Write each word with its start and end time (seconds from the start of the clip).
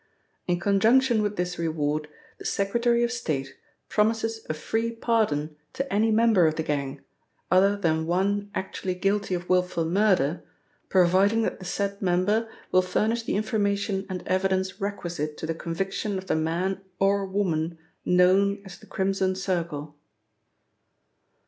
In 0.47 0.59
conjunction 0.59 1.21
with 1.21 1.35
this 1.35 1.59
reward 1.59 2.07
the 2.39 2.43
Secretary 2.45 3.03
of 3.03 3.11
State 3.11 3.53
promises 3.87 4.43
a 4.49 4.53
free 4.55 4.91
pardon 4.91 5.55
to 5.73 5.93
any 5.93 6.09
member 6.09 6.47
of 6.47 6.55
the 6.55 6.63
gang, 6.63 7.01
other 7.51 7.77
than 7.77 8.07
one 8.07 8.49
actually 8.55 8.95
guilty 8.95 9.35
of 9.35 9.47
wilful 9.47 9.85
murder, 9.85 10.43
providing 10.89 11.43
that 11.43 11.59
the 11.59 11.65
said 11.65 12.01
member 12.01 12.49
will 12.71 12.81
furnish 12.81 13.21
the 13.21 13.35
information 13.35 14.07
and 14.09 14.23
evidence 14.27 14.81
requisite 14.81 15.37
to 15.37 15.45
the 15.45 15.53
conviction 15.53 16.17
of 16.17 16.25
the 16.25 16.35
man 16.35 16.81
or 16.97 17.23
woman 17.23 17.77
known 18.03 18.59
as 18.65 18.79
the 18.79 18.87
Crimson 18.87 19.35
Circle.' 19.35 19.95